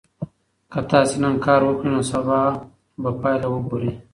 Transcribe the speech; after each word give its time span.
که 0.71 0.79
تاسي 0.89 1.17
نن 1.23 1.33
کار 1.45 1.61
وکړئ 1.65 1.89
نو 1.93 2.01
سبا 2.11 2.41
به 3.01 3.09
پایله 3.21 3.47
وګورئ. 3.51 3.91